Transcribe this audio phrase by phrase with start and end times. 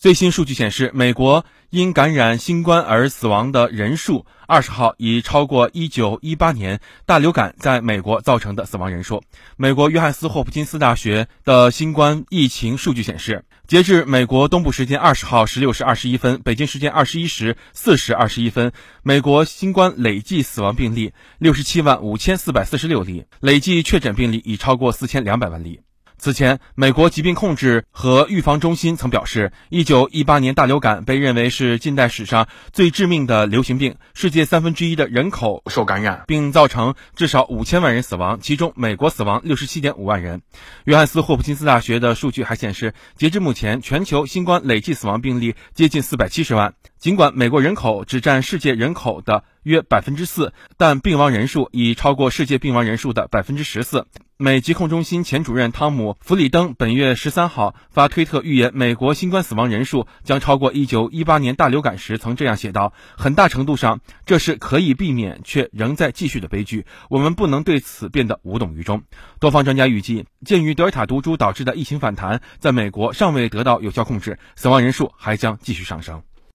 [0.00, 9.22] 最新数据显示，美国因感染新冠而死亡的人数，二十号已超过一九一八年大流感在美国造成的死亡人数。
[9.58, 18.72] 美国约翰斯霍普金斯大学的新冠疫情数据显示，截至美国东部时间二十号十六时二十一分，北京时间二十一时四时二十一分，
[19.02, 25.82] 美国新冠累计死亡病例六十七万五千四百四十六例，累计确诊病例已超过四千两百万例。
[26.20, 40.42] 此前，美国疾病控制和预防中心曾表示，1918年大流感被认为是近代史上最致命的流行病，世界三分之一的人口受感染，并造成至少五千万人死亡，其中美国死亡六十七点五万人。
[40.84, 46.74] 约翰斯霍普金斯大学的数据还显示，截至目前，全球新冠累计死亡病例接近四百七十万。
[46.98, 54.04] 尽管美国人口只占世界人口的约百分之四，但病亡人数已超过世界病亡人数的百分之十四。
[54.42, 66.86] 美疾控中心前主任汤姆·弗里登本月十三号发推特预言，美国新冠死亡人数将超过一九一八年大流感时曾这样写道：“很大程度上，这是可以避免却仍在继续的悲剧。
[67.10, 69.02] 我们不能对此变得无动于衷。”
[69.40, 76.22] 多方专家预计，鉴于德尔塔毒株导致的疫情反弹在美国尚未得到有效控制，死亡人数还将继续上升。